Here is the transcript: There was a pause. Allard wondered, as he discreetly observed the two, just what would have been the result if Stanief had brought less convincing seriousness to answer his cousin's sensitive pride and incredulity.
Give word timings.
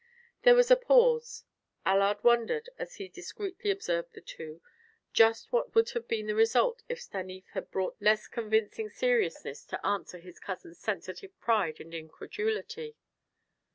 There 0.41 0.55
was 0.55 0.71
a 0.71 0.75
pause. 0.75 1.43
Allard 1.85 2.23
wondered, 2.23 2.69
as 2.79 2.95
he 2.95 3.07
discreetly 3.07 3.69
observed 3.69 4.13
the 4.13 4.21
two, 4.21 4.59
just 5.13 5.51
what 5.51 5.75
would 5.75 5.91
have 5.91 6.07
been 6.07 6.25
the 6.25 6.33
result 6.33 6.81
if 6.89 6.99
Stanief 6.99 7.45
had 7.53 7.69
brought 7.69 8.01
less 8.01 8.25
convincing 8.27 8.89
seriousness 8.89 9.63
to 9.65 9.85
answer 9.85 10.17
his 10.17 10.39
cousin's 10.39 10.79
sensitive 10.79 11.39
pride 11.39 11.79
and 11.79 11.93
incredulity. 11.93 12.95